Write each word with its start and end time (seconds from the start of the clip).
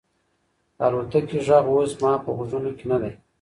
د 0.77 0.79
الوتکې 0.85 1.39
غږ 1.47 1.65
اوس 1.71 1.89
زما 1.97 2.13
په 2.23 2.29
غوږونو 2.35 2.71
کې 2.77 2.85
نه 2.91 2.97
دی. 3.01 3.11